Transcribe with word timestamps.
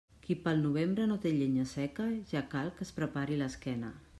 Qui 0.27 0.35
pel 0.45 0.61
novembre 0.61 1.05
no 1.11 1.17
té 1.25 1.33
llenya 1.35 1.67
seca, 1.73 2.07
ja 2.33 2.43
cal 2.55 2.73
que 2.79 2.85
es 2.89 2.95
prepari 2.99 3.39
l'esquena. 3.43 3.97